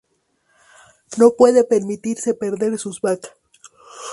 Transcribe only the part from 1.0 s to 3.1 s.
No puede permitirse perder sus